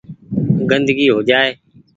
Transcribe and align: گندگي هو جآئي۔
گندگي 0.69 1.07
هو 1.13 1.19
جآئي۔ 1.29 1.51